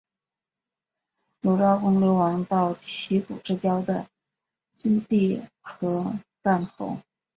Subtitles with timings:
[1.41, 4.07] 鲁昭公流亡到齐鲁之交的
[4.81, 6.97] 郓地和干侯。